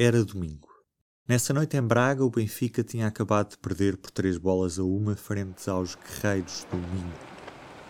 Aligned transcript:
Era 0.00 0.24
domingo. 0.24 0.68
Nessa 1.28 1.52
noite 1.52 1.76
em 1.76 1.82
Braga, 1.82 2.22
o 2.22 2.30
Benfica 2.30 2.84
tinha 2.84 3.08
acabado 3.08 3.50
de 3.50 3.58
perder 3.58 3.96
por 3.96 4.12
três 4.12 4.38
bolas 4.38 4.78
a 4.78 4.84
uma 4.84 5.16
frente 5.16 5.68
aos 5.68 5.96
guerreiros 5.96 6.64
do 6.70 6.76
Minho. 6.76 7.12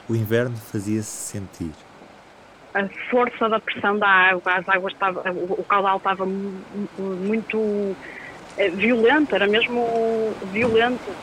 O 0.09 0.17
inverno 0.17 0.57
fazia-se 0.57 1.05
sentir. 1.11 1.71
A 2.73 2.89
força 3.11 3.47
da 3.51 3.61
pressão 3.61 3.99
da 3.99 4.09
água, 4.09 4.55
as 4.55 4.67
águas 4.71 4.95
estava, 4.95 5.23
o 5.31 5.63
caudal 5.65 5.99
estava 5.99 6.25
muito 6.25 7.95
eh, 8.57 8.71
violento, 8.71 9.35
era 9.35 9.47
mesmo 9.47 10.35
violento. 10.51 11.15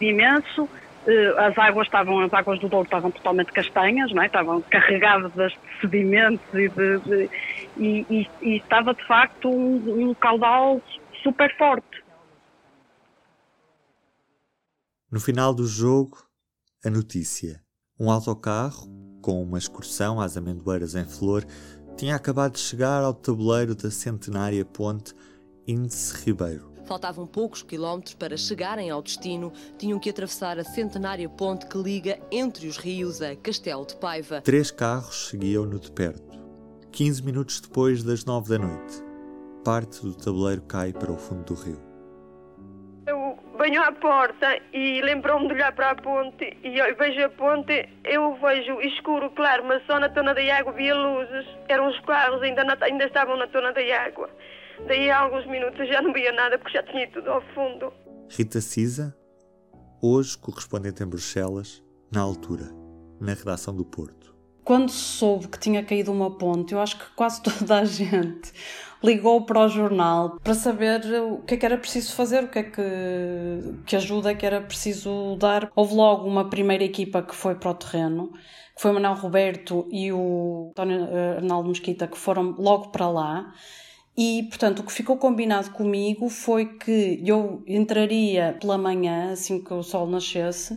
Imenso, 0.00 0.68
eh, 1.08 1.34
as 1.36 1.58
águas 1.58 1.88
estavam, 1.88 2.20
as 2.20 2.32
águas 2.32 2.60
do 2.60 2.68
Douro 2.68 2.84
estavam 2.84 3.10
totalmente 3.10 3.50
castanhas, 3.50 4.12
não 4.12 4.22
é? 4.22 4.26
estavam 4.26 4.60
carregadas 4.70 5.32
de 5.32 5.56
sedimentos 5.80 6.46
e, 6.54 6.68
de, 6.68 6.98
de, 6.98 7.30
e, 7.78 8.06
e, 8.10 8.30
e, 8.42 8.56
estava 8.56 8.94
de 8.94 9.06
facto 9.06 9.48
um, 9.48 10.10
um 10.10 10.14
caudal 10.14 10.82
super 11.22 11.56
forte. 11.56 12.04
No 15.10 15.20
final 15.20 15.54
do 15.54 15.66
jogo, 15.66 16.18
a 16.84 16.90
notícia. 16.90 17.62
Um 17.98 18.10
autocarro, 18.10 18.86
com 19.22 19.42
uma 19.42 19.58
excursão 19.58 20.20
às 20.20 20.36
amendoeiras 20.36 20.94
em 20.94 21.04
flor, 21.04 21.44
tinha 21.96 22.14
acabado 22.14 22.52
de 22.52 22.60
chegar 22.60 23.02
ao 23.02 23.14
tabuleiro 23.14 23.74
da 23.74 23.90
centenária 23.90 24.64
ponte 24.64 25.14
Índice 25.66 26.24
Ribeiro. 26.24 26.72
Faltavam 26.86 27.26
poucos 27.26 27.62
quilómetros 27.62 28.14
para 28.14 28.36
chegarem 28.36 28.88
ao 28.88 29.02
destino. 29.02 29.52
Tinham 29.76 29.98
que 29.98 30.08
atravessar 30.08 30.58
a 30.58 30.64
centenária 30.64 31.28
ponte 31.28 31.66
que 31.66 31.76
liga 31.76 32.18
entre 32.30 32.66
os 32.66 32.78
rios 32.78 33.20
a 33.20 33.36
Castelo 33.36 33.84
de 33.84 33.96
Paiva. 33.96 34.40
Três 34.40 34.70
carros 34.70 35.28
seguiam-no 35.28 35.78
de 35.78 35.90
perto. 35.90 36.37
15 36.98 37.22
minutos 37.22 37.60
depois 37.60 38.02
das 38.02 38.24
nove 38.24 38.48
da 38.48 38.58
noite, 38.58 39.04
parte 39.64 40.02
do 40.02 40.16
tabuleiro 40.16 40.62
cai 40.62 40.92
para 40.92 41.12
o 41.12 41.16
fundo 41.16 41.44
do 41.44 41.54
rio. 41.54 41.80
Eu 43.06 43.38
venho 43.56 43.80
à 43.84 43.92
porta 43.92 44.60
e 44.72 45.00
lembro-me 45.02 45.46
de 45.46 45.54
olhar 45.54 45.72
para 45.76 45.92
a 45.92 45.94
ponte 45.94 46.58
e 46.64 46.76
eu 46.76 46.96
vejo 46.96 47.24
a 47.24 47.28
ponte, 47.28 47.88
eu 48.02 48.36
vejo 48.40 48.80
escuro, 48.80 49.30
claro, 49.30 49.64
mas 49.64 49.80
só 49.86 50.00
na 50.00 50.08
tona 50.08 50.34
da 50.34 50.42
água 50.56 50.72
via 50.72 50.92
luzes. 50.92 51.46
Eram 51.68 51.88
os 51.88 52.00
carros, 52.00 52.42
ainda, 52.42 52.64
na, 52.64 52.76
ainda 52.80 53.04
estavam 53.04 53.36
na 53.36 53.46
tona 53.46 53.72
da 53.72 53.80
água. 54.04 54.28
Daí 54.88 55.08
a 55.08 55.20
alguns 55.20 55.46
minutos 55.46 55.86
já 55.86 56.02
não 56.02 56.12
via 56.12 56.32
nada 56.32 56.58
porque 56.58 56.76
já 56.76 56.82
tinha 56.82 57.08
tudo 57.12 57.30
ao 57.30 57.42
fundo. 57.54 57.92
Rita 58.28 58.60
Cisa, 58.60 59.16
hoje 60.02 60.36
correspondente 60.36 61.00
em 61.00 61.06
Bruxelas, 61.06 61.80
na 62.12 62.22
altura, 62.22 62.64
na 63.20 63.34
redação 63.34 63.72
do 63.72 63.84
Porto. 63.84 64.37
Quando 64.68 64.90
soube 64.90 65.48
que 65.48 65.58
tinha 65.58 65.82
caído 65.82 66.12
uma 66.12 66.30
ponte, 66.30 66.74
eu 66.74 66.80
acho 66.80 66.98
que 66.98 67.06
quase 67.16 67.40
toda 67.40 67.78
a 67.78 67.86
gente 67.86 68.52
ligou 69.02 69.46
para 69.46 69.64
o 69.64 69.68
jornal 69.68 70.38
para 70.44 70.52
saber 70.52 71.00
o 71.22 71.38
que 71.38 71.54
é 71.54 71.56
que 71.56 71.64
era 71.64 71.78
preciso 71.78 72.14
fazer, 72.14 72.44
o 72.44 72.48
que 72.48 72.58
é 72.58 72.62
que, 72.64 72.82
que 73.86 73.96
ajuda 73.96 74.34
que 74.34 74.44
era 74.44 74.60
preciso 74.60 75.36
dar. 75.36 75.72
Houve 75.74 75.94
logo 75.94 76.28
uma 76.28 76.50
primeira 76.50 76.84
equipa 76.84 77.22
que 77.22 77.34
foi 77.34 77.54
para 77.54 77.70
o 77.70 77.74
terreno, 77.74 78.30
que 78.76 78.82
foi 78.82 78.90
o 78.90 78.94
Manuel 78.94 79.14
Roberto 79.14 79.88
e 79.90 80.12
o 80.12 80.66
António 80.72 81.08
eh, 81.12 81.36
Arnaldo 81.38 81.70
Mesquita, 81.70 82.06
que 82.06 82.18
foram 82.18 82.54
logo 82.58 82.90
para 82.90 83.08
lá 83.08 83.54
e, 84.20 84.42
portanto, 84.48 84.80
o 84.80 84.82
que 84.82 84.90
ficou 84.90 85.16
combinado 85.16 85.70
comigo 85.70 86.28
foi 86.28 86.76
que 86.76 87.22
eu 87.24 87.62
entraria 87.68 88.58
pela 88.60 88.76
manhã, 88.76 89.30
assim 89.30 89.62
que 89.62 89.72
o 89.72 89.80
sol 89.80 90.08
nascesse, 90.08 90.76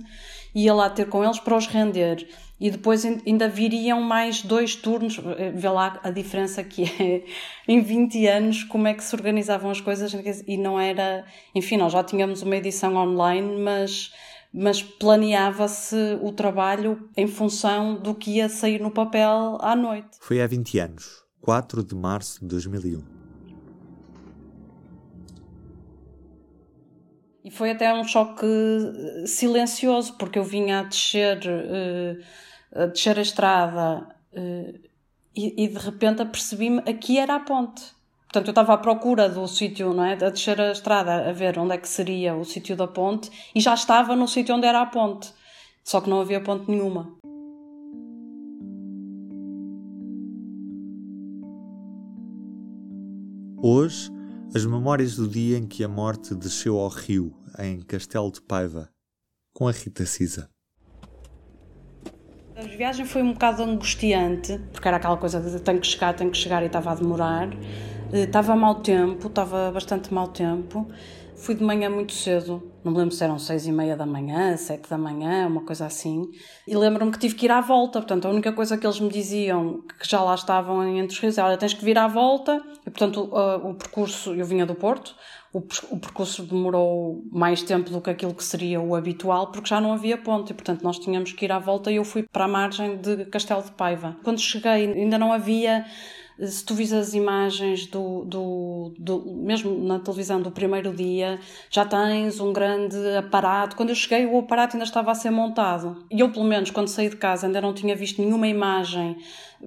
ia 0.54 0.74
lá 0.74 0.90
ter 0.90 1.08
com 1.08 1.24
eles 1.24 1.40
para 1.40 1.56
os 1.56 1.68
render. 1.68 2.28
E 2.60 2.70
depois 2.70 3.04
ainda 3.04 3.50
viriam 3.50 4.00
mais 4.02 4.44
dois 4.44 4.76
turnos, 4.76 5.20
eh, 5.38 5.52
vê 5.52 5.68
lá 5.68 6.00
a 6.04 6.12
diferença 6.12 6.64
que 6.64 6.84
é 6.84 7.24
em 7.68 7.82
20 7.82 8.28
anos, 8.28 8.64
como 8.64 8.88
é 8.88 8.94
que 8.94 9.04
se 9.04 9.16
organizavam 9.16 9.72
as 9.72 9.82
coisas 9.82 10.14
e 10.48 10.58
não 10.58 10.80
era. 10.80 11.26
Enfim, 11.56 11.78
nós 11.78 11.92
já 11.92 12.04
tínhamos 12.04 12.44
uma 12.44 12.56
edição 12.56 12.96
online, 12.96 13.60
mas, 13.60 14.14
mas 14.54 14.84
planeava-se 14.84 16.20
o 16.22 16.32
trabalho 16.32 17.10
em 17.18 17.26
função 17.26 17.96
do 17.96 18.14
que 18.14 18.36
ia 18.36 18.48
sair 18.48 18.80
no 18.80 18.92
papel 18.92 19.58
à 19.60 19.76
noite. 19.76 20.18
Foi 20.20 20.40
há 20.40 20.46
20 20.46 20.78
anos, 20.78 21.24
4 21.42 21.84
de 21.84 21.96
março 21.96 22.42
de 22.42 22.48
2001. 22.48 23.11
Foi 27.52 27.72
até 27.72 27.94
um 27.94 28.04
choque 28.06 28.46
eh, 28.46 29.28
silencioso, 29.28 30.14
porque 30.14 30.40
eu 30.40 30.44
vinha 30.44 30.80
a 30.80 30.84
descer, 30.84 31.38
uh, 31.46 32.82
a, 32.82 32.86
descer 32.86 33.20
a 33.20 33.22
estrada 33.22 34.08
uh, 34.32 34.80
e, 35.36 35.66
e, 35.66 35.68
de 35.68 35.78
repente 35.78 36.22
apercebi-me 36.22 36.80
aqui 36.80 37.18
era 37.18 37.36
a 37.36 37.40
ponte. 37.42 37.84
Portanto, 38.24 38.48
eu 38.48 38.52
estava 38.52 38.74
à 38.74 38.78
procura 38.78 39.28
do 39.28 39.46
sítio, 39.48 39.94
não 39.94 40.06
é? 40.06 40.14
A 40.14 40.30
descer 40.30 40.62
a 40.62 40.72
estrada, 40.72 41.30
a 41.30 41.34
ver 41.34 41.60
onde 41.60 41.74
é 41.74 41.78
que 41.78 41.90
seria 41.90 42.34
o 42.36 42.46
sítio 42.46 42.78
da 42.78 42.88
ponte 42.88 43.30
e 43.54 43.60
já 43.60 43.74
estava 43.74 44.16
no 44.16 44.30
sítio 44.30 44.56
onde 44.56 44.66
era 44.66 44.82
a 44.82 44.86
ponte. 44.86 45.34
Só 45.84 46.00
que 46.00 46.10
não 46.10 46.22
havia 46.22 46.40
ponte 46.40 46.72
nenhuma. 46.72 47.18
Hoje, 53.62 54.10
as 54.56 54.66
memórias 54.66 55.16
do 55.16 55.28
dia 55.28 55.58
em 55.58 55.66
que 55.66 55.84
a 55.84 55.88
morte 55.88 56.34
desceu 56.34 56.80
ao 56.80 56.88
rio, 56.88 57.34
em 57.60 57.82
Castelo 57.82 58.32
de 58.32 58.42
Paiva, 58.42 58.90
com 59.54 59.68
a 59.68 59.72
Rita 59.72 60.06
Cisa. 60.06 60.50
A 62.56 62.62
viagem 62.64 63.06
foi 63.06 63.22
um 63.24 63.34
bocado 63.34 63.64
angustiante, 63.64 64.60
porque 64.72 64.88
era 64.88 64.98
aquela 64.98 65.18
coisa 65.18 65.40
de 65.40 65.60
tenho 65.62 65.80
que 65.80 65.88
chegar, 65.88 66.14
tenho 66.14 66.30
que 66.30 66.38
chegar 66.38 66.62
e 66.62 66.68
estava 66.68 66.92
a 66.92 66.96
demorar. 66.96 67.50
Eh, 68.14 68.24
estava 68.24 68.56
mau 68.56 68.76
tempo, 68.82 69.28
estava 69.28 69.72
bastante 69.72 70.14
mau 70.14 70.28
tempo. 70.28 70.88
Fui 71.42 71.56
de 71.56 71.64
manhã 71.64 71.90
muito 71.90 72.14
cedo, 72.14 72.72
não 72.84 72.92
me 72.92 73.00
lembro 73.00 73.16
se 73.16 73.24
eram 73.24 73.40
seis 73.40 73.66
e 73.66 73.72
meia 73.72 73.98
da 73.98 74.06
manhã, 74.06 74.56
sete 74.56 74.88
da 74.88 74.96
manhã, 74.96 75.48
uma 75.48 75.66
coisa 75.66 75.88
assim. 75.88 76.30
E 76.68 76.78
lembro-me 76.78 77.12
que 77.12 77.18
tive 77.18 77.34
que 77.34 77.46
ir 77.46 77.52
à 77.52 77.60
volta, 77.60 78.00
portanto, 78.00 78.28
a 78.28 78.30
única 78.30 78.54
coisa 78.54 78.78
que 78.78 78.86
eles 78.86 79.00
me 79.00 79.10
diziam, 79.10 79.82
que 80.00 80.08
já 80.08 80.22
lá 80.22 80.36
estavam 80.36 80.88
entre 80.88 81.16
os 81.16 81.20
rios, 81.20 81.40
era, 81.40 81.58
tens 81.58 81.74
que 81.74 81.84
vir 81.84 81.98
à 81.98 82.08
volta. 82.08 82.62
E, 82.86 82.92
portanto, 82.92 83.28
o, 83.32 83.72
o 83.72 83.74
percurso, 83.74 84.36
eu 84.36 84.46
vinha 84.46 84.68
do 84.68 84.76
Porto, 84.76 85.16
o, 85.52 85.64
o, 85.90 86.00
percurso 86.00 86.44
demorou 86.44 87.24
mais 87.32 87.64
tempo 87.64 87.90
do 87.90 88.00
que 88.00 88.12
aquilo 88.12 88.36
que 88.36 88.44
seria 88.44 88.80
o 88.80 88.94
habitual, 88.94 89.52
porque 89.52 89.70
já 89.70 89.82
não 89.82 89.94
havia 89.94 90.20
ponte, 90.20 90.52
e, 90.52 90.54
portanto, 90.54 90.84
nós 90.84 91.00
tínhamos 91.00 91.32
que 91.32 91.46
ir 91.46 91.52
à 91.52 91.58
volta 91.58 91.92
e 91.92 91.96
eu 91.96 92.06
fui 92.06 92.22
para 92.22 92.46
a 92.46 92.48
margem 92.48 92.98
de 92.98 93.26
Castelo 93.26 93.64
de 93.64 93.72
Paiva. 93.72 94.16
Quando 94.24 94.40
cheguei, 94.40 94.94
ainda 94.94 95.18
não 95.18 95.34
havia 95.34 95.86
se 96.48 96.64
tu 96.66 96.74
vis 96.74 96.92
as 96.92 97.14
imagens 97.14 97.86
do, 97.86 98.26
do, 98.26 98.94
do, 98.98 99.34
mesmo 99.36 99.78
na 99.84 100.00
televisão 100.00 100.42
do 100.42 100.52
primeiro 100.52 100.94
dia, 100.94 101.40
já 101.70 101.86
tens 101.86 102.40
um 102.40 102.52
grande 102.52 102.98
aparato. 103.16 103.76
Quando 103.76 103.90
eu 103.90 103.96
cheguei, 103.96 104.26
o 104.26 104.40
aparato 104.40 104.76
ainda 104.76 104.86
estava 104.86 105.12
a 105.12 105.16
ser 105.16 105.30
montado. 105.30 106.06
E 106.10 106.20
eu, 106.20 106.32
pelo 106.32 106.46
menos, 106.46 106.72
quando 106.72 106.88
saí 106.88 107.10
de 107.10 107.18
casa, 107.18 107.46
ainda 107.46 107.62
não 107.62 107.74
tinha 107.74 107.96
visto 107.96 108.22
nenhuma 108.22 108.48
imagem. 108.48 109.18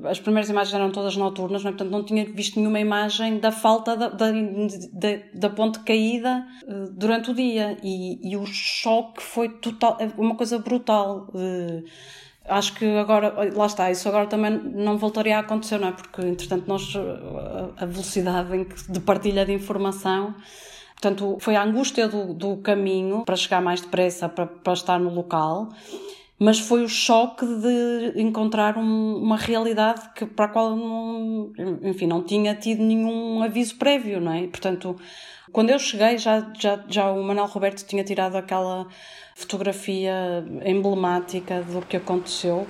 As 0.04 0.18
primeiras 0.18 0.50
imagens 0.50 0.74
eram 0.74 0.90
todas 0.90 1.16
noturnas, 1.16 1.62
não 1.62 1.70
é? 1.70 1.72
portanto, 1.72 1.90
não 1.90 2.02
tinha 2.02 2.24
visto 2.24 2.58
nenhuma 2.58 2.80
imagem 2.80 3.38
da 3.38 3.52
falta 3.52 3.96
da, 3.96 4.08
da, 4.08 4.32
da, 4.32 5.08
da 5.32 5.50
ponte 5.50 5.78
caída 5.80 6.44
uh, 6.64 6.90
durante 6.92 7.30
o 7.30 7.34
dia. 7.34 7.76
E, 7.82 8.30
e 8.30 8.36
o 8.36 8.44
choque 8.46 9.22
foi 9.22 9.48
total, 9.48 9.98
uma 10.18 10.34
coisa 10.34 10.58
brutal. 10.58 11.28
Uh, 11.32 11.84
acho 12.48 12.74
que 12.74 12.84
agora, 12.96 13.32
lá 13.54 13.66
está, 13.66 13.90
isso 13.90 14.08
agora 14.08 14.26
também 14.26 14.50
não 14.50 14.98
voltaria 14.98 15.36
a 15.36 15.40
acontecer, 15.40 15.78
não 15.78 15.88
é? 15.88 15.92
Porque, 15.92 16.22
entretanto, 16.22 16.64
nós, 16.66 16.92
a 17.76 17.86
velocidade 17.86 18.66
de 18.88 19.00
partilha 19.00 19.44
de 19.44 19.52
informação, 19.52 20.34
portanto, 20.92 21.38
foi 21.40 21.56
a 21.56 21.62
angústia 21.62 22.08
do, 22.08 22.34
do 22.34 22.56
caminho 22.58 23.24
para 23.24 23.36
chegar 23.36 23.60
mais 23.60 23.80
depressa, 23.80 24.28
para, 24.28 24.46
para 24.46 24.72
estar 24.72 24.98
no 24.98 25.10
local, 25.12 25.70
mas 26.38 26.58
foi 26.58 26.82
o 26.82 26.88
choque 26.88 27.46
de 27.46 28.20
encontrar 28.20 28.76
um, 28.76 29.16
uma 29.16 29.36
realidade 29.36 30.10
que, 30.14 30.26
para 30.26 30.46
a 30.46 30.48
qual, 30.48 30.76
não, 30.76 31.52
enfim, 31.82 32.06
não 32.06 32.22
tinha 32.22 32.54
tido 32.54 32.82
nenhum 32.82 33.42
aviso 33.42 33.76
prévio, 33.76 34.20
não 34.20 34.32
é? 34.32 34.46
Portanto, 34.46 34.96
quando 35.52 35.70
eu 35.70 35.78
cheguei, 35.78 36.18
já, 36.18 36.50
já, 36.58 36.84
já 36.88 37.10
o 37.12 37.22
Manuel 37.22 37.46
Roberto 37.46 37.86
tinha 37.86 38.02
tirado 38.02 38.36
aquela 38.36 38.86
fotografia 39.36 40.44
emblemática 40.64 41.62
do 41.62 41.80
que 41.82 41.96
aconteceu, 41.96 42.66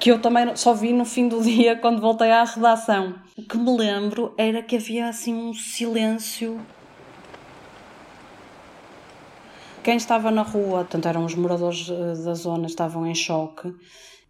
que 0.00 0.10
eu 0.10 0.20
também 0.20 0.54
só 0.56 0.74
vi 0.74 0.92
no 0.92 1.04
fim 1.04 1.28
do 1.28 1.40
dia 1.42 1.76
quando 1.76 2.00
voltei 2.00 2.30
à 2.30 2.42
redação. 2.42 3.14
O 3.36 3.42
que 3.42 3.56
me 3.56 3.76
lembro 3.76 4.34
era 4.36 4.62
que 4.62 4.76
havia 4.76 5.08
assim 5.08 5.34
um 5.34 5.54
silêncio. 5.54 6.60
Quem 9.86 9.98
estava 9.98 10.32
na 10.32 10.42
rua, 10.42 10.84
tanto 10.84 11.06
eram 11.06 11.24
os 11.24 11.36
moradores 11.36 11.88
eh, 11.88 12.24
da 12.24 12.34
zona, 12.34 12.66
estavam 12.66 13.06
em 13.06 13.14
choque 13.14 13.72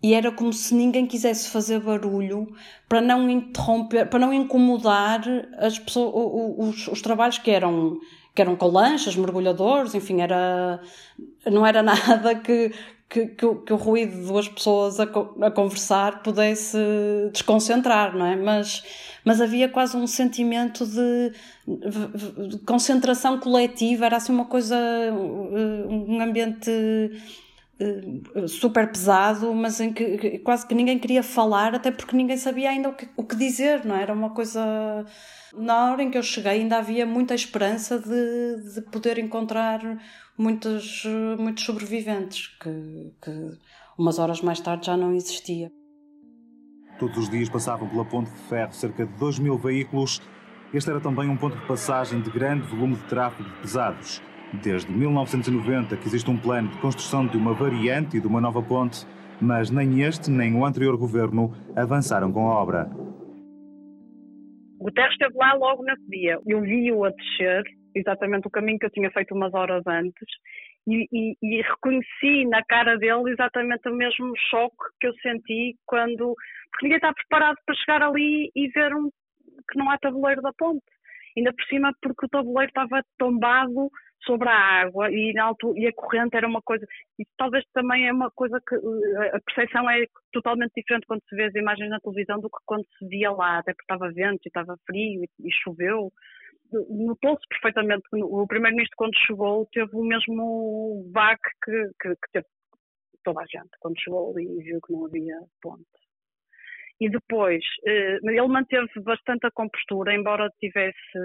e 0.03 0.13
era 0.13 0.31
como 0.31 0.53
se 0.53 0.75
ninguém 0.75 1.07
quisesse 1.07 1.49
fazer 1.49 1.81
barulho 1.81 2.47
para 2.87 3.01
não 3.01 3.27
interromper, 3.31 4.07
para 4.11 4.19
não 4.19 4.35
incomodar 4.35 5.23
as 5.57 5.79
pessoas, 5.79 6.13
os, 6.59 6.89
os 6.89 7.01
trabalhos 7.01 7.39
que 7.39 7.51
eram 7.51 7.99
que 8.35 8.43
eram 8.43 8.55
com 8.55 8.67
lanchas, 8.67 9.17
mergulhadores, 9.17 9.95
enfim, 9.95 10.21
era 10.21 10.79
não 11.51 11.65
era 11.65 11.81
nada 11.83 12.35
que 12.35 12.71
que, 13.09 13.27
que, 13.27 13.55
que, 13.55 13.73
o 13.73 13.77
ruído 13.77 14.17
de 14.17 14.27
duas 14.27 14.49
pessoas 14.49 14.99
a, 14.99 15.05
a, 15.05 15.51
conversar 15.51 16.23
pudesse 16.23 16.77
desconcentrar, 17.33 18.17
não 18.17 18.27
é? 18.27 18.37
Mas, 18.37 18.83
mas 19.25 19.41
havia 19.41 19.69
quase 19.69 19.97
um 19.97 20.07
sentimento 20.07 20.85
de, 20.85 21.33
de 22.49 22.59
concentração 22.67 23.39
coletiva, 23.39 24.07
era 24.07 24.17
assim 24.17 24.33
uma 24.33 24.47
coisa, 24.47 24.77
um 25.13 26.21
ambiente 26.21 26.71
super 28.49 28.91
pesado, 28.91 29.53
mas 29.55 29.81
em 29.81 29.93
que 29.93 30.39
quase 30.39 30.67
que 30.67 30.75
ninguém 30.75 30.99
queria 30.99 31.23
falar, 31.23 31.75
até 31.75 31.91
porque 31.91 32.17
ninguém 32.17 32.37
sabia 32.37 32.71
ainda 32.71 32.89
o 32.89 32.95
que, 32.95 33.09
o 33.17 33.23
que 33.23 33.37
dizer, 33.37 33.85
não 33.85 33.95
é? 33.95 34.03
Era 34.03 34.15
uma 34.15 34.31
coisa. 34.31 35.05
Na 35.55 35.93
hora 35.93 36.03
em 36.03 36.11
que 36.11 36.17
eu 36.17 36.23
cheguei, 36.23 36.53
ainda 36.53 36.79
havia 36.79 37.05
muita 37.05 37.35
esperança 37.35 37.99
de, 37.99 38.75
de 38.75 38.81
poder 38.91 39.19
encontrar 39.19 39.81
muitos, 40.39 41.05
muitos 41.39 41.65
sobreviventes, 41.65 42.49
que, 42.59 43.13
que 43.23 43.59
umas 43.99 44.19
horas 44.19 44.41
mais 44.41 44.61
tarde 44.61 44.87
já 44.87 44.97
não 44.97 45.15
existia. 45.15 45.71
Todos 46.99 47.19
os 47.19 47.29
dias 47.29 47.49
passavam 47.51 47.89
pela 47.89 48.07
ponte 48.07 48.31
de 48.31 48.39
ferro 48.49 48.73
cerca 48.73 49.05
de 49.05 49.13
2 49.19 49.39
mil 49.39 49.59
veículos. 49.59 50.23
Este 50.73 50.91
era 50.91 51.01
também 51.01 51.29
um 51.29 51.37
ponto 51.37 51.59
de 51.59 51.67
passagem 51.67 52.23
de 52.23 52.31
grande 52.31 52.67
volume 52.69 52.97
de 52.97 53.05
tráfego 53.05 53.49
de 53.49 53.57
pesados. 53.61 54.23
Desde 54.53 54.91
1990 54.93 55.97
que 55.97 56.07
existe 56.07 56.31
um 56.31 56.39
plano 56.39 56.69
de 56.69 56.79
construção 56.79 57.27
de 57.27 57.37
uma 57.37 57.53
variante 57.53 58.17
e 58.17 58.21
de 58.21 58.27
uma 58.27 58.41
nova 58.41 58.63
ponte, 58.63 59.05
mas 59.41 59.71
nem 59.71 60.03
este 60.03 60.31
nem 60.31 60.55
o 60.55 60.65
anterior 60.65 60.97
governo 60.97 61.53
avançaram 61.75 62.33
com 62.33 62.49
a 62.49 62.55
obra. 62.55 62.89
Guterres 64.79 65.13
esteve 65.13 65.35
lá 65.37 65.55
logo 65.55 65.83
nesse 65.83 66.07
dia. 66.09 66.39
Eu 66.47 66.61
vi-o 66.61 67.05
a 67.05 67.11
descer, 67.11 67.65
exatamente 67.95 68.47
o 68.47 68.51
caminho 68.51 68.79
que 68.79 68.87
eu 68.87 68.91
tinha 68.91 69.11
feito 69.11 69.35
umas 69.35 69.53
horas 69.53 69.83
antes, 69.87 70.29
e, 70.87 71.09
e, 71.13 71.37
e, 71.43 71.63
reconheci 71.63 72.45
na 72.47 72.63
cara 72.65 72.97
dele 72.97 73.33
exatamente 73.33 73.89
o 73.89 73.95
mesmo 73.95 74.33
choque 74.49 74.77
que 75.01 75.09
eu 75.09 75.15
senti 75.15 75.75
quando. 75.85 76.35
Porque 76.71 76.85
ninguém 76.85 76.99
está 76.99 77.13
preparado 77.13 77.57
para 77.67 77.75
chegar 77.75 78.03
ali 78.03 78.53
e 78.55 78.69
ver 78.69 78.95
um, 78.95 79.11
que 79.69 79.77
não 79.77 79.91
há 79.91 79.99
tabuleiro 79.99 80.41
da 80.43 80.53
ponte. 80.57 80.85
Ainda 81.37 81.53
por 81.53 81.65
cima, 81.65 81.93
porque 82.01 82.27
o 82.27 82.29
tabuleiro 82.29 82.71
estava 82.71 83.03
tombado 83.19 83.91
sobre 84.25 84.49
a 84.49 84.83
água 84.83 85.11
e, 85.11 85.33
na 85.33 85.45
altura, 85.45 85.79
e 85.79 85.87
a 85.87 85.93
corrente 85.93 86.37
era 86.37 86.47
uma 86.47 86.63
coisa. 86.63 86.87
E 87.19 87.25
talvez 87.37 87.65
também 87.73 88.09
é 88.09 88.13
uma 88.13 88.31
coisa 88.31 88.61
que 88.67 88.75
eh, 88.75 89.37
a 89.37 89.41
percepção 89.41 89.89
é 89.91 90.07
totalmente 90.33 90.73
diferente 90.77 91.07
quando 91.07 91.23
se 91.29 91.37
vê 91.37 91.45
as 91.45 91.55
imagens 91.55 91.91
na 91.91 92.01
televisão 92.01 92.41
do 92.41 92.49
que 92.49 92.59
quando 92.65 92.85
se 92.99 93.07
via 93.07 93.31
lá, 93.31 93.59
até 93.59 93.73
porque 93.73 93.93
estava 93.93 94.13
vento 94.13 94.41
e 94.45 94.49
estava 94.49 94.77
frio 94.87 95.25
e, 95.25 95.29
e 95.49 95.53
choveu. 95.63 96.13
Notou-se 96.91 97.47
perfeitamente 97.49 98.03
que 98.11 98.23
o 98.23 98.47
Primeiro-Ministro, 98.47 98.97
quando 98.97 99.17
chegou, 99.27 99.69
teve 99.73 99.91
o 99.95 100.03
mesmo 100.03 101.09
baque 101.13 101.51
que, 101.65 101.91
que, 102.01 102.09
que 102.11 102.33
teve 102.33 102.47
toda 103.23 103.41
a 103.41 103.47
gente 103.47 103.71
quando 103.81 104.01
chegou 104.01 104.39
e 104.39 104.63
viu 104.63 104.81
que 104.81 104.93
não 104.93 105.07
havia 105.07 105.39
ponte 105.63 105.85
e 107.01 107.11
depois 107.11 107.63
eh, 107.87 108.19
ele 108.23 108.49
manteve 108.49 108.89
bastante 109.03 109.47
a 109.47 109.51
compostura, 109.51 110.15
embora 110.15 110.51
tivesse 110.59 111.19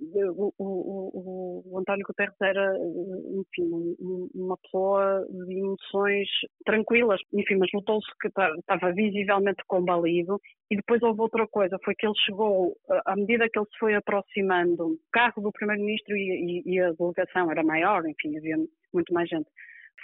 o, 0.00 0.52
o, 0.58 1.62
o, 1.66 1.78
António 1.78 2.06
Guterres 2.06 2.34
era, 2.40 2.74
enfim, 2.78 3.96
uma 4.34 4.56
pessoa 4.58 5.26
de 5.28 5.58
emoções 5.58 6.28
tranquilas, 6.64 7.20
enfim, 7.32 7.56
mas 7.56 7.70
notou-se 7.72 8.08
que 8.20 8.28
estava 8.28 8.92
visivelmente 8.92 9.62
combalido. 9.66 10.40
E 10.70 10.76
depois 10.76 11.02
houve 11.02 11.20
outra 11.20 11.46
coisa, 11.48 11.78
foi 11.84 11.94
que 11.94 12.06
ele 12.06 12.14
chegou, 12.24 12.76
à 13.04 13.16
medida 13.16 13.48
que 13.52 13.58
ele 13.58 13.66
se 13.66 13.78
foi 13.78 13.94
aproximando, 13.94 14.86
o 14.86 14.98
carro 15.12 15.42
do 15.42 15.52
Primeiro-Ministro 15.52 16.16
e, 16.16 16.62
e, 16.64 16.74
e, 16.74 16.80
a 16.80 16.92
delegação 16.92 17.50
era 17.50 17.62
maior, 17.62 18.02
enfim, 18.06 18.36
havia 18.36 18.56
muito 18.94 19.12
mais 19.12 19.28
gente. 19.28 19.48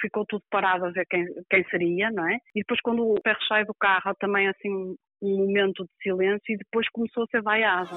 Ficou 0.00 0.26
tudo 0.26 0.42
parado 0.50 0.84
a 0.84 0.90
ver 0.90 1.06
quem, 1.08 1.24
quem 1.48 1.64
seria, 1.70 2.10
não 2.10 2.28
é? 2.28 2.36
E 2.54 2.60
depois, 2.60 2.80
quando 2.82 3.02
o 3.02 3.14
Guterres 3.14 3.46
sai 3.48 3.64
do 3.64 3.74
carro, 3.74 4.14
também 4.20 4.48
assim 4.48 4.96
um 5.22 5.36
momento 5.38 5.84
de 5.84 5.90
silêncio 6.02 6.42
e 6.52 6.58
depois 6.58 6.86
começou 6.90 7.22
a 7.22 7.26
ser 7.28 7.40
vaiado. 7.40 7.96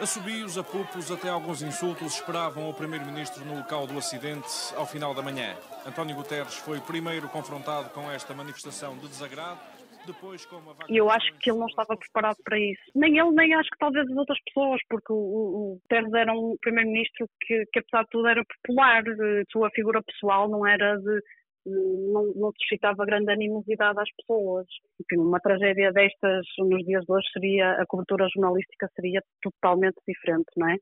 Assobios, 0.00 0.58
apupos, 0.58 1.10
até 1.10 1.28
alguns 1.28 1.62
insultos 1.62 2.14
esperavam 2.14 2.68
o 2.68 2.74
Primeiro-Ministro 2.74 3.44
no 3.44 3.58
local 3.58 3.86
do 3.86 3.96
acidente 3.96 4.48
ao 4.76 4.84
final 4.86 5.14
da 5.14 5.22
manhã. 5.22 5.56
António 5.86 6.16
Guterres 6.16 6.56
foi 6.56 6.80
primeiro 6.80 7.28
confrontado 7.28 7.88
com 7.90 8.10
esta 8.10 8.34
manifestação 8.34 8.96
de 8.98 9.06
desagrado. 9.08 9.60
Depois, 10.06 10.44
com 10.44 10.56
uma 10.56 10.76
eu 10.88 11.08
acho 11.08 11.32
que 11.38 11.50
ele 11.50 11.58
não 11.58 11.66
estava 11.66 11.96
preparado 11.96 12.36
para 12.44 12.58
isso. 12.58 12.82
Nem 12.94 13.18
ele, 13.18 13.30
nem 13.30 13.54
acho 13.54 13.70
que 13.70 13.78
talvez 13.78 14.10
as 14.10 14.16
outras 14.16 14.38
pessoas, 14.44 14.80
porque 14.88 15.12
o, 15.12 15.16
o 15.16 15.78
Guterres 15.80 16.12
era 16.12 16.32
um 16.32 16.56
primeiro-ministro 16.60 17.26
que, 17.40 17.64
que, 17.72 17.78
apesar 17.78 18.02
de 18.02 18.10
tudo, 18.10 18.28
era 18.28 18.44
popular. 18.44 19.02
Sua 19.50 19.70
figura 19.70 20.02
pessoal 20.02 20.48
não 20.48 20.66
era 20.66 20.96
de 20.96 21.22
não, 21.66 22.52
suscitava 22.58 23.04
grande 23.04 23.30
animosidade 23.30 23.98
às 23.98 24.08
pessoas. 24.16 24.66
Enfim, 25.00 25.20
uma 25.20 25.40
tragédia 25.40 25.92
destas 25.92 26.46
nos 26.58 26.84
dias 26.84 27.04
de 27.04 27.12
hoje 27.12 27.26
seria, 27.32 27.72
a 27.72 27.86
cobertura 27.86 28.26
jornalística 28.34 28.88
seria 28.94 29.20
totalmente 29.42 29.96
diferente, 30.06 30.48
não 30.56 30.68
é? 30.68 30.76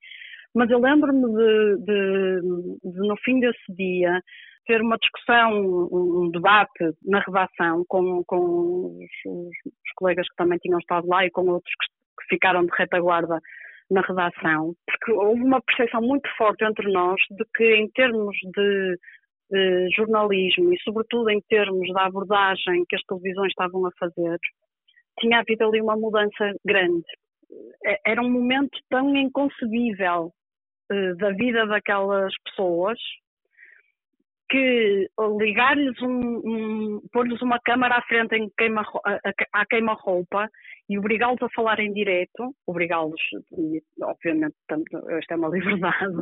Mas 0.54 0.70
eu 0.70 0.78
lembro-me 0.78 1.22
de, 1.22 1.76
de, 1.84 2.40
de, 2.90 3.08
no 3.08 3.16
fim 3.24 3.40
desse 3.40 3.74
dia, 3.74 4.20
ter 4.66 4.80
uma 4.82 4.98
discussão, 4.98 5.88
um 5.90 6.30
debate 6.30 6.92
na 7.04 7.20
redação 7.20 7.84
com, 7.88 8.22
com 8.26 8.98
os, 8.98 9.32
os, 9.32 9.92
colegas 9.96 10.28
que 10.28 10.36
também 10.36 10.58
tinham 10.58 10.78
estado 10.78 11.06
lá 11.08 11.24
e 11.24 11.30
com 11.30 11.42
outros 11.48 11.72
que, 11.80 11.86
que 12.20 12.34
ficaram 12.34 12.64
de 12.64 12.72
retaguarda 12.76 13.40
na 13.90 14.00
redação, 14.02 14.74
porque 14.86 15.12
houve 15.12 15.42
uma 15.42 15.60
percepção 15.60 16.00
muito 16.00 16.28
forte 16.36 16.64
entre 16.64 16.90
nós 16.92 17.20
de 17.30 17.44
que, 17.54 17.74
em 17.74 17.88
termos 17.90 18.36
de 18.54 18.96
eh, 19.52 19.86
jornalismo 19.96 20.72
e, 20.72 20.78
sobretudo, 20.82 21.30
em 21.30 21.40
termos 21.48 21.92
da 21.92 22.06
abordagem 22.06 22.84
que 22.88 22.96
as 22.96 23.02
televisões 23.02 23.50
estavam 23.50 23.86
a 23.86 23.90
fazer, 23.98 24.38
tinha 25.20 25.40
havido 25.40 25.64
ali 25.64 25.80
uma 25.80 25.96
mudança 25.96 26.52
grande. 26.64 27.04
Eh, 27.84 28.00
era 28.06 28.22
um 28.22 28.30
momento 28.30 28.78
tão 28.88 29.14
inconcebível 29.16 30.32
eh, 30.90 31.14
da 31.14 31.30
vida 31.30 31.66
daquelas 31.66 32.32
pessoas 32.44 32.98
que 34.52 35.08
ligar-lhes 35.38 36.00
um, 36.02 36.42
um 36.44 37.00
pôr-lhes 37.10 37.40
uma 37.40 37.58
câmara 37.58 37.96
à 37.96 38.02
frente 38.02 38.36
em 38.36 38.50
queima, 38.56 38.84
à 39.52 39.66
queima-roupa 39.66 40.46
e 40.90 40.98
obrigá-los 40.98 41.40
a 41.40 41.48
falar 41.54 41.80
em 41.80 41.90
direto, 41.92 42.54
obrigá-los, 42.66 43.20
obviamente, 44.02 44.54
esta 45.18 45.34
é 45.34 45.36
uma 45.36 45.48
liberdade 45.56 46.12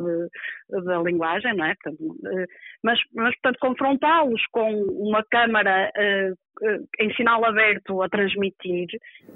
da 0.69 1.01
linguagem, 1.01 1.53
não 1.55 1.65
é? 1.65 1.75
Portanto, 1.75 2.15
eh, 2.25 2.45
mas, 2.81 2.99
mas, 3.13 3.33
portanto, 3.41 3.57
confrontá-los 3.59 4.41
com 4.51 4.71
uma 4.71 5.25
câmara 5.29 5.91
uh, 5.91 6.87
em 6.99 7.13
sinal 7.15 7.43
aberto 7.43 8.01
a 8.01 8.07
transmitir. 8.07 8.87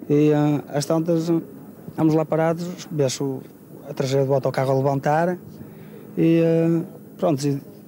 E 0.10 0.30
uh, 0.30 0.64
às 0.70 0.86
tantas, 0.86 1.30
estamos 1.90 2.14
lá 2.14 2.24
parados, 2.26 2.86
vejo 2.90 3.42
a 3.90 3.94
tragédia 3.94 4.26
do 4.26 4.34
autocarro 4.34 4.72
a 4.72 4.78
levantar 4.78 5.38
e 6.18 6.42
pronto, 7.18 7.42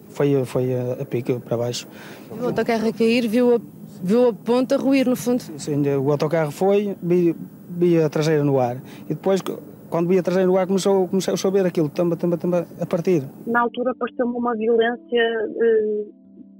foi, 0.09 0.45
foi 0.45 0.73
a, 0.73 1.01
a 1.01 1.05
pique 1.05 1.39
para 1.39 1.57
baixo. 1.57 1.87
O 2.31 2.45
autocarro 2.45 2.87
a 2.87 2.93
cair, 2.93 3.27
viu 3.27 3.55
a, 3.55 3.59
viu 4.03 4.29
a 4.29 4.33
ponta 4.33 4.77
ruir 4.77 5.07
no 5.07 5.15
fundo? 5.15 5.41
Sim, 5.41 5.81
o 5.95 6.11
autocarro 6.11 6.51
foi, 6.51 6.95
vi, 7.01 7.35
vi 7.69 8.01
a 8.01 8.09
traseira 8.09 8.43
no 8.43 8.59
ar 8.59 8.77
e 9.05 9.13
depois 9.13 9.41
quando 9.89 10.09
vi 10.09 10.17
a 10.17 10.23
traseira 10.23 10.47
no 10.47 10.57
ar 10.57 10.67
começou, 10.67 11.07
comecei 11.07 11.33
a 11.33 11.37
saber 11.37 11.65
aquilo, 11.65 11.89
tamba, 11.89 12.15
tamba, 12.15 12.37
tamba, 12.37 12.67
a 12.79 12.85
partir. 12.85 13.23
Na 13.45 13.61
altura 13.61 13.93
pareceu-me 13.95 14.35
uma 14.35 14.55
violência 14.55 15.21
eh, 15.21 16.05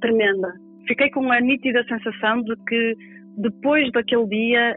tremenda. 0.01 0.53
Fiquei 0.87 1.09
com 1.11 1.29
a 1.31 1.41
nítida 1.41 1.83
sensação 1.83 2.41
de 2.43 2.55
que 2.67 2.95
depois 3.37 3.91
daquele 3.91 4.25
dia 4.27 4.75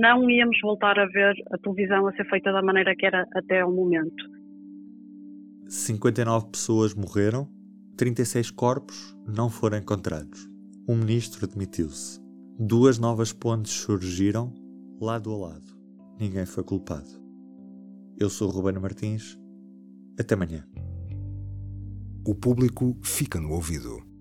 não 0.00 0.28
íamos 0.28 0.58
voltar 0.62 0.98
a 0.98 1.06
ver 1.06 1.34
a 1.52 1.58
televisão 1.58 2.06
a 2.06 2.12
ser 2.12 2.24
feita 2.28 2.50
da 2.52 2.62
maneira 2.62 2.94
que 2.96 3.06
era 3.06 3.26
até 3.34 3.60
ao 3.60 3.72
momento. 3.72 4.24
59 5.68 6.46
pessoas 6.50 6.94
morreram 6.94 7.48
36 7.96 8.50
corpos 8.50 9.16
não 9.26 9.50
foram 9.50 9.78
encontrados. 9.78 10.48
Um 10.88 10.96
ministro 10.96 11.46
demitiu-se. 11.46 12.20
Duas 12.58 12.98
novas 12.98 13.32
pontes 13.32 13.72
surgiram, 13.72 14.52
lado 15.00 15.30
a 15.30 15.36
lado. 15.36 15.78
Ninguém 16.18 16.46
foi 16.46 16.64
culpado. 16.64 17.10
Eu 18.18 18.30
sou 18.30 18.50
Ruben 18.50 18.80
Martins. 18.80 19.38
Até 20.18 20.34
amanhã. 20.34 20.66
O 22.26 22.34
público 22.34 22.96
fica 23.02 23.40
no 23.40 23.50
ouvido. 23.52 24.11